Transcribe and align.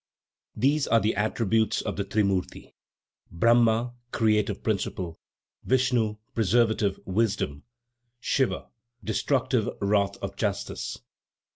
These 0.55 0.87
are 0.87 0.99
the 0.99 1.13
attributes 1.13 1.79
of 1.79 1.95
the 1.95 2.03
trimurti; 2.03 2.73
Brahma, 3.29 3.93
creative 4.11 4.63
principle; 4.63 5.19
Vishnu, 5.63 6.15
preservative 6.33 6.99
wisdom; 7.05 7.65
Siva, 8.19 8.65
destructive 9.03 9.69
wrath 9.79 10.17
of 10.17 10.35
justice. 10.35 10.97